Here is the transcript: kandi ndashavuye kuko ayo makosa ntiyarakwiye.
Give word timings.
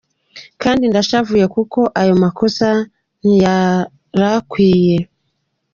kandi 0.61 0.83
ndashavuye 0.91 1.45
kuko 1.55 1.79
ayo 2.01 2.13
makosa 2.23 2.67
ntiyarakwiye. 3.23 4.97